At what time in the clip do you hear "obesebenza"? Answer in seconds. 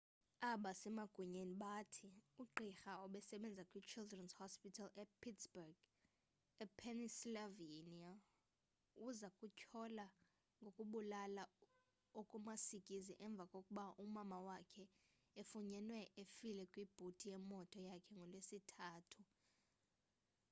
3.05-3.63